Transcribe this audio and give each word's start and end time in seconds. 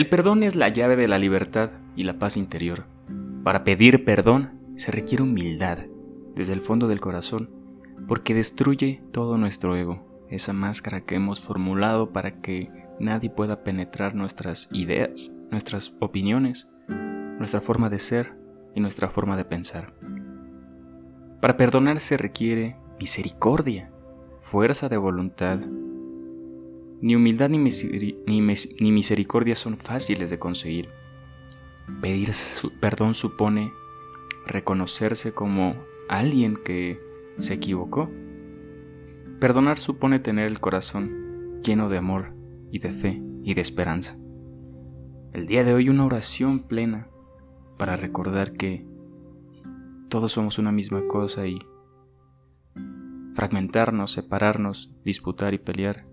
El 0.00 0.08
perdón 0.08 0.42
es 0.42 0.56
la 0.56 0.70
llave 0.70 0.96
de 0.96 1.08
la 1.08 1.18
libertad 1.18 1.72
y 1.94 2.04
la 2.04 2.18
paz 2.18 2.38
interior. 2.38 2.86
Para 3.44 3.64
pedir 3.64 4.02
perdón 4.06 4.58
se 4.76 4.90
requiere 4.90 5.24
humildad 5.24 5.76
desde 6.34 6.54
el 6.54 6.62
fondo 6.62 6.88
del 6.88 7.02
corazón, 7.02 7.50
porque 8.08 8.32
destruye 8.32 9.02
todo 9.12 9.36
nuestro 9.36 9.76
ego, 9.76 10.26
esa 10.30 10.54
máscara 10.54 11.02
que 11.02 11.16
hemos 11.16 11.42
formulado 11.42 12.14
para 12.14 12.40
que 12.40 12.70
nadie 12.98 13.28
pueda 13.28 13.62
penetrar 13.62 14.14
nuestras 14.14 14.70
ideas, 14.72 15.30
nuestras 15.50 15.92
opiniones, 16.00 16.70
nuestra 17.38 17.60
forma 17.60 17.90
de 17.90 17.98
ser 17.98 18.38
y 18.74 18.80
nuestra 18.80 19.10
forma 19.10 19.36
de 19.36 19.44
pensar. 19.44 19.92
Para 21.42 21.58
perdonar 21.58 22.00
se 22.00 22.16
requiere 22.16 22.78
misericordia, 22.98 23.92
fuerza 24.38 24.88
de 24.88 24.96
voluntad, 24.96 25.58
ni 27.00 27.16
humildad 27.16 27.48
ni, 27.48 28.92
misericordia 28.92 29.56
son 29.56 29.78
fáciles 29.78 30.30
de 30.30 30.38
conseguir. 30.38 30.90
Pedir 32.00 32.30
perdón 32.80 33.14
supone 33.14 33.72
reconocerse 34.46 35.32
como 35.32 35.76
alguien 36.08 36.56
que 36.56 37.00
se 37.38 37.54
equivocó. 37.54 38.10
Perdonar 39.40 39.78
supone 39.78 40.18
tener 40.18 40.46
el 40.46 40.60
corazón 40.60 41.62
lleno 41.62 41.88
de 41.88 41.98
amor 41.98 42.34
y 42.70 42.78
de 42.80 42.92
fe 42.92 43.22
y 43.42 43.54
de 43.54 43.62
esperanza. 43.62 44.18
El 45.32 45.46
día 45.46 45.64
de 45.64 45.72
hoy 45.72 45.88
una 45.88 46.04
oración 46.04 46.60
plena 46.60 47.08
para 47.78 47.96
recordar 47.96 48.52
que 48.52 48.86
todos 50.08 50.32
somos 50.32 50.58
una 50.58 50.72
misma 50.72 51.06
cosa 51.06 51.46
y 51.46 51.60
fragmentarnos, 53.34 54.12
separarnos, 54.12 54.92
disputar 55.04 55.54
y 55.54 55.58
pelear 55.58 56.09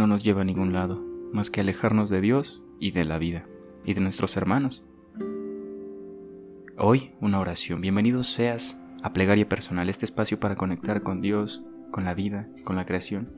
no 0.00 0.06
nos 0.06 0.24
lleva 0.24 0.40
a 0.40 0.44
ningún 0.44 0.72
lado, 0.72 0.98
más 1.30 1.50
que 1.50 1.60
alejarnos 1.60 2.08
de 2.08 2.22
Dios 2.22 2.62
y 2.78 2.92
de 2.92 3.04
la 3.04 3.18
vida, 3.18 3.44
y 3.84 3.92
de 3.92 4.00
nuestros 4.00 4.34
hermanos. 4.38 4.82
Hoy 6.78 7.12
una 7.20 7.38
oración. 7.38 7.82
Bienvenido 7.82 8.24
seas 8.24 8.82
a 9.02 9.10
Plegaria 9.10 9.46
Personal, 9.46 9.90
este 9.90 10.06
espacio 10.06 10.40
para 10.40 10.56
conectar 10.56 11.02
con 11.02 11.20
Dios, 11.20 11.62
con 11.90 12.06
la 12.06 12.14
vida, 12.14 12.48
con 12.64 12.76
la 12.76 12.86
creación. 12.86 13.30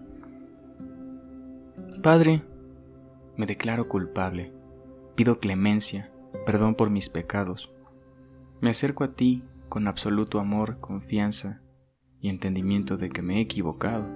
Padre, 2.00 2.44
me 3.36 3.46
declaro 3.46 3.88
culpable, 3.88 4.52
pido 5.16 5.40
clemencia, 5.40 6.12
perdón 6.46 6.76
por 6.76 6.90
mis 6.90 7.08
pecados. 7.08 7.72
Me 8.60 8.70
acerco 8.70 9.02
a 9.02 9.14
ti 9.14 9.42
con 9.68 9.88
absoluto 9.88 10.38
amor, 10.38 10.78
confianza 10.78 11.60
y 12.20 12.28
entendimiento 12.28 12.96
de 12.96 13.10
que 13.10 13.20
me 13.20 13.38
he 13.38 13.40
equivocado 13.40 14.06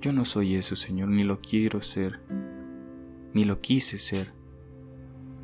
yo 0.00 0.12
no 0.12 0.24
soy 0.24 0.54
eso, 0.54 0.76
Señor, 0.76 1.08
ni 1.08 1.24
lo 1.24 1.40
quiero 1.40 1.82
ser, 1.82 2.20
ni 3.34 3.44
lo 3.44 3.60
quise 3.60 3.98
ser. 3.98 4.32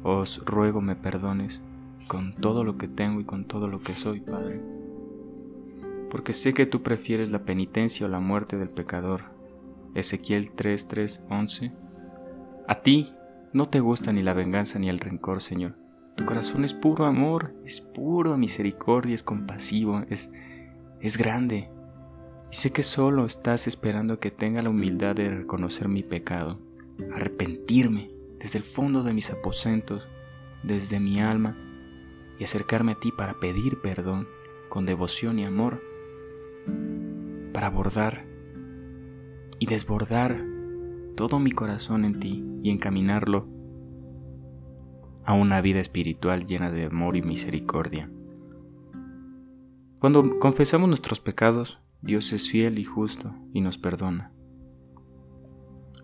Os 0.02 0.44
ruego 0.44 0.80
me 0.80 0.96
perdones 0.96 1.60
con 2.08 2.34
todo 2.36 2.64
lo 2.64 2.78
que 2.78 2.88
tengo 2.88 3.20
y 3.20 3.24
con 3.24 3.44
todo 3.44 3.68
lo 3.68 3.80
que 3.80 3.94
soy, 3.94 4.20
Padre. 4.20 4.60
Porque 6.10 6.32
sé 6.32 6.54
que 6.54 6.66
tú 6.66 6.82
prefieres 6.82 7.30
la 7.30 7.44
penitencia 7.44 8.06
o 8.06 8.08
la 8.08 8.20
muerte 8.20 8.56
del 8.56 8.70
pecador. 8.70 9.24
Ezequiel 9.94 10.52
3, 10.52 11.22
11. 11.28 11.72
A 12.68 12.80
ti 12.82 13.12
no 13.52 13.68
te 13.68 13.80
gusta 13.80 14.12
ni 14.12 14.22
la 14.22 14.34
venganza 14.34 14.78
ni 14.78 14.88
el 14.88 15.00
rencor, 15.00 15.42
Señor. 15.42 15.76
Tu 16.16 16.24
corazón 16.24 16.64
es 16.64 16.72
puro 16.72 17.04
amor, 17.04 17.54
es 17.64 17.80
puro 17.80 18.36
misericordia, 18.38 19.14
es 19.14 19.22
compasivo, 19.22 20.02
es, 20.08 20.30
es 21.00 21.18
grande. 21.18 21.70
Y 22.50 22.56
sé 22.56 22.72
que 22.72 22.82
solo 22.82 23.26
estás 23.26 23.66
esperando 23.66 24.18
que 24.18 24.30
tenga 24.30 24.62
la 24.62 24.70
humildad 24.70 25.14
de 25.16 25.28
reconocer 25.28 25.88
mi 25.88 26.02
pecado, 26.02 26.58
arrepentirme 27.12 28.10
desde 28.38 28.58
el 28.58 28.64
fondo 28.64 29.02
de 29.02 29.12
mis 29.12 29.30
aposentos, 29.30 30.06
desde 30.62 31.00
mi 31.00 31.20
alma, 31.20 31.56
y 32.38 32.44
acercarme 32.44 32.92
a 32.92 33.00
ti 33.00 33.12
para 33.12 33.34
pedir 33.40 33.80
perdón 33.80 34.28
con 34.68 34.86
devoción 34.86 35.38
y 35.38 35.44
amor, 35.44 35.82
para 37.52 37.68
abordar 37.68 38.24
y 39.58 39.66
desbordar 39.66 40.44
todo 41.16 41.38
mi 41.38 41.50
corazón 41.50 42.04
en 42.04 42.20
ti 42.20 42.44
y 42.62 42.70
encaminarlo 42.70 43.48
a 45.24 45.32
una 45.32 45.60
vida 45.60 45.80
espiritual 45.80 46.46
llena 46.46 46.70
de 46.70 46.84
amor 46.84 47.16
y 47.16 47.22
misericordia. 47.22 48.10
Cuando 49.98 50.38
confesamos 50.38 50.88
nuestros 50.88 51.20
pecados, 51.20 51.80
Dios 52.02 52.32
es 52.32 52.48
fiel 52.48 52.78
y 52.78 52.84
justo 52.84 53.34
y 53.52 53.60
nos 53.60 53.78
perdona. 53.78 54.30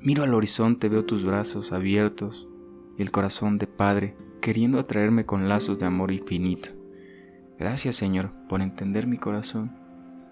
Miro 0.01 0.25
al 0.25 0.35
horizonte, 0.35 0.89
veo 0.89 1.05
tus 1.05 1.25
brazos 1.25 1.71
abiertos 1.71 2.49
y 2.99 3.03
el 3.03 3.13
corazón 3.13 3.59
de 3.59 3.67
Padre 3.67 4.17
queriendo 4.41 4.81
atraerme 4.81 5.27
con 5.27 5.49
lazos 5.49 5.79
de 5.79 5.87
amor 5.87 6.11
infinito. 6.11 6.71
Gracias 7.59 7.97
Señor 7.97 8.33
por 8.49 8.63
entender 8.63 9.07
mi 9.07 9.19
corazón. 9.19 9.77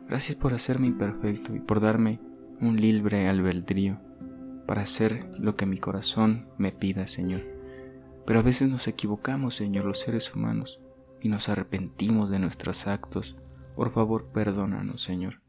Gracias 0.09 0.37
por 0.37 0.55
hacerme 0.55 0.89
imperfecto 0.89 1.55
y 1.55 1.61
por 1.61 1.81
darme 1.81 2.19
un 2.61 2.81
libre 2.81 3.29
albedrío 3.29 4.01
para 4.67 4.83
hacer 4.83 5.31
lo 5.39 5.55
que 5.57 5.67
mi 5.67 5.79
corazón 5.79 6.49
me 6.59 6.73
pida, 6.73 7.07
Señor. 7.07 7.43
Pero 8.27 8.41
a 8.41 8.43
veces 8.43 8.69
nos 8.69 8.89
equivocamos, 8.89 9.55
Señor, 9.55 9.85
los 9.85 10.01
seres 10.01 10.35
humanos, 10.35 10.81
y 11.21 11.29
nos 11.29 11.49
arrepentimos 11.49 12.31
de 12.31 12.39
nuestros 12.39 12.87
actos. 12.87 13.37
Por 13.75 13.91
favor, 13.91 14.31
perdónanos, 14.33 15.03
Señor 15.03 15.41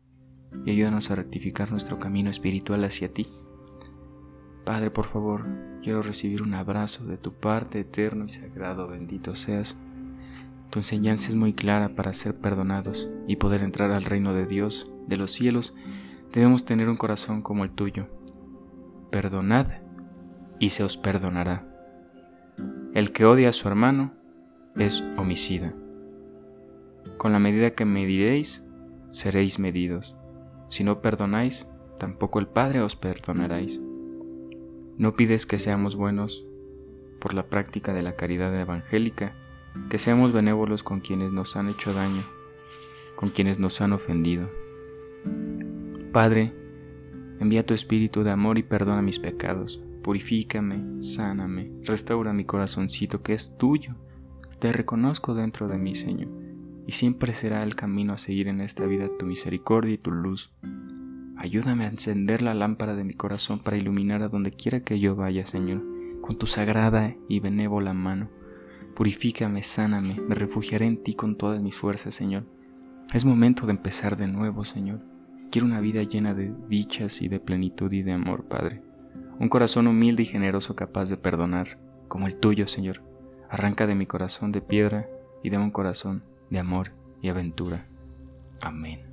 y 0.66 0.72
ayúdanos 0.72 1.12
a 1.12 1.16
rectificar 1.16 1.72
nuestro 1.72 2.00
camino 2.00 2.30
espiritual 2.30 2.84
hacia 2.84 3.14
ti. 3.14 3.28
Padre, 4.66 4.92
por 4.92 5.06
favor, 5.06 5.46
quiero 5.82 6.04
recibir 6.04 6.42
un 6.42 6.54
abrazo 6.54 7.06
de 7.06 7.18
tu 7.18 7.34
parte 7.34 7.80
eterno 7.80 8.26
y 8.26 8.30
sagrado, 8.30 8.88
bendito 8.88 9.36
seas. 9.36 9.76
Tu 10.70 10.80
enseñanza 10.80 11.30
es 11.30 11.36
muy 11.36 11.54
clara 11.54 11.90
para 11.96 12.14
ser 12.14 12.36
perdonados 12.36 13.10
y 13.28 13.38
poder 13.38 13.62
entrar 13.62 13.92
al 13.92 14.04
reino 14.04 14.34
de 14.34 14.46
Dios, 14.46 14.92
de 15.08 15.18
los 15.18 15.32
cielos. 15.32 15.76
Debemos 16.32 16.64
tener 16.64 16.88
un 16.90 16.96
corazón 16.96 17.42
como 17.42 17.64
el 17.64 17.72
tuyo. 17.72 18.08
Perdonad 19.10 19.68
y 20.60 20.70
se 20.70 20.84
os 20.84 20.98
perdonará. 20.98 21.68
El 22.94 23.12
que 23.12 23.26
odia 23.26 23.50
a 23.50 23.54
su 23.54 23.68
hermano 23.68 24.14
es 24.78 25.04
homicida. 25.18 25.74
Con 27.18 27.34
la 27.34 27.40
medida 27.40 27.72
que 27.72 27.84
mediréis, 27.84 28.64
seréis 29.12 29.60
medidos. 29.60 30.16
Si 30.72 30.86
no 30.86 31.02
perdonáis, 31.02 31.68
tampoco 32.00 32.40
el 32.40 32.48
Padre 32.48 32.80
os 32.82 32.96
perdonaréis. 32.96 33.82
No 34.98 35.18
pides 35.18 35.46
que 35.46 35.60
seamos 35.60 35.98
buenos 35.98 36.46
por 37.20 37.34
la 37.34 37.44
práctica 37.44 37.94
de 37.94 38.02
la 38.02 38.16
caridad 38.16 38.58
evangélica, 38.58 39.36
que 39.90 40.00
seamos 40.00 40.32
benévolos 40.32 40.82
con 40.82 41.02
quienes 41.02 41.34
nos 41.34 41.58
han 41.58 41.68
hecho 41.68 41.94
daño, 41.94 42.22
con 43.18 43.32
quienes 43.32 43.60
nos 43.60 43.82
han 43.82 43.92
ofendido. 43.92 44.50
Padre, 46.14 46.54
envía 47.42 47.66
tu 47.66 47.74
espíritu 47.74 48.24
de 48.24 48.32
amor 48.32 48.58
y 48.58 48.64
perdona 48.64 49.02
mis 49.02 49.20
pecados, 49.20 49.84
purifícame, 50.02 51.02
sáname, 51.02 51.70
restaura 51.84 52.32
mi 52.32 52.46
corazoncito 52.46 53.22
que 53.22 53.34
es 53.34 53.58
tuyo. 53.58 53.96
Te 54.60 54.72
reconozco 54.72 55.34
dentro 55.34 55.68
de 55.68 55.78
mí, 55.78 55.96
Señor 55.96 56.41
y 56.92 56.94
siempre 56.94 57.34
será 57.34 57.64
el 57.64 57.78
camino 57.78 58.12
a 58.12 58.18
seguir 58.18 58.50
en 58.50 58.60
esta 58.60 58.86
vida 58.86 59.08
tu 59.18 59.26
misericordia 59.26 59.94
y 59.94 59.98
tu 59.98 60.12
luz. 60.12 60.52
Ayúdame 61.38 61.86
a 61.86 61.88
encender 61.88 62.42
la 62.42 62.54
lámpara 62.54 62.96
de 62.96 63.06
mi 63.06 63.14
corazón 63.14 63.60
para 63.60 63.78
iluminar 63.78 64.24
a 64.24 64.28
donde 64.28 64.52
quiera 64.52 64.82
que 64.82 65.00
yo 65.00 65.16
vaya, 65.16 65.46
Señor, 65.46 65.82
con 66.20 66.38
tu 66.38 66.48
sagrada 66.48 67.16
y 67.30 67.40
benévola 67.40 67.94
mano. 67.94 68.30
Purifícame, 68.94 69.64
sáname, 69.64 70.18
me 70.28 70.36
refugiaré 70.36 70.86
en 70.86 71.02
ti 71.02 71.14
con 71.14 71.38
todas 71.38 71.62
mis 71.62 71.78
fuerzas, 71.78 72.14
Señor. 72.14 72.44
Es 73.14 73.24
momento 73.24 73.66
de 73.68 73.72
empezar 73.72 74.18
de 74.18 74.28
nuevo, 74.28 74.66
Señor. 74.66 75.00
Quiero 75.50 75.68
una 75.68 75.80
vida 75.80 76.04
llena 76.04 76.34
de 76.34 76.54
dichas 76.68 77.22
y 77.22 77.30
de 77.30 77.40
plenitud 77.40 77.90
y 77.94 78.04
de 78.04 78.12
amor, 78.12 78.50
Padre. 78.50 78.82
Un 79.40 79.48
corazón 79.48 79.88
humilde 79.88 80.24
y 80.24 80.26
generoso 80.26 80.76
capaz 80.76 81.10
de 81.10 81.16
perdonar, 81.16 81.80
como 82.10 82.28
el 82.28 82.36
tuyo, 82.36 82.68
Señor. 82.68 83.02
Arranca 83.50 83.88
de 83.88 83.96
mi 83.96 84.08
corazón 84.08 84.52
de 84.52 84.60
piedra 84.60 85.08
y 85.42 85.52
de 85.52 85.58
un 85.58 85.72
corazón 85.72 86.30
de 86.52 86.60
amor 86.60 86.92
y 87.22 87.30
aventura. 87.30 87.88
Amén. 88.62 89.11